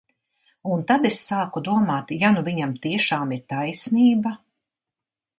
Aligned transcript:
Un 0.75 0.79
tad 0.91 1.03
es 1.09 1.17
sāku 1.25 1.61
domāt, 1.67 2.13
ja 2.23 2.31
nu 2.37 2.43
viņam 2.47 2.73
tiešām 2.85 3.35
ir 3.35 3.43
taisnība? 3.55 4.33